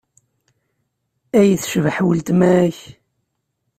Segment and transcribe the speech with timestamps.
[1.39, 2.77] Ay tecbeḥ weltma-k!